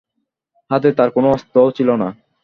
হাতে 0.71 0.89
তাঁর 0.97 1.09
কোনো 1.15 1.27
অস্ত্রও 1.35 1.75
ছিল 1.77 1.89
না। 2.01 2.07